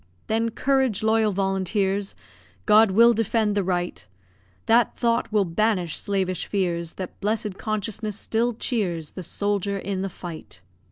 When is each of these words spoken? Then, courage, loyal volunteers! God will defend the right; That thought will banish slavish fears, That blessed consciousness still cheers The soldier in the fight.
Then, 0.25 0.49
courage, 0.49 1.03
loyal 1.03 1.31
volunteers! 1.31 2.15
God 2.65 2.89
will 2.89 3.13
defend 3.13 3.53
the 3.53 3.63
right; 3.63 4.07
That 4.65 4.97
thought 4.97 5.31
will 5.31 5.45
banish 5.45 5.95
slavish 5.95 6.47
fears, 6.47 6.95
That 6.95 7.19
blessed 7.21 7.59
consciousness 7.59 8.17
still 8.17 8.53
cheers 8.55 9.11
The 9.11 9.21
soldier 9.21 9.77
in 9.77 10.01
the 10.01 10.09
fight. 10.09 10.63